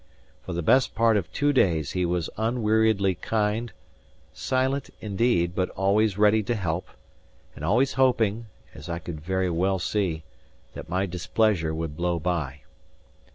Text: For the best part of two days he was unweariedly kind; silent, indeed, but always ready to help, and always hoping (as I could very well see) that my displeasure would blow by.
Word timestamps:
For 0.41 0.53
the 0.53 0.63
best 0.63 0.95
part 0.95 1.15
of 1.15 1.31
two 1.31 1.53
days 1.53 1.91
he 1.91 2.07
was 2.07 2.27
unweariedly 2.35 3.13
kind; 3.21 3.71
silent, 4.33 4.89
indeed, 4.99 5.53
but 5.53 5.69
always 5.77 6.17
ready 6.17 6.41
to 6.41 6.55
help, 6.55 6.87
and 7.55 7.63
always 7.63 7.93
hoping 7.93 8.47
(as 8.73 8.89
I 8.89 8.97
could 8.97 9.21
very 9.21 9.51
well 9.51 9.77
see) 9.77 10.23
that 10.73 10.89
my 10.89 11.05
displeasure 11.05 11.75
would 11.75 11.95
blow 11.95 12.17
by. 12.17 12.61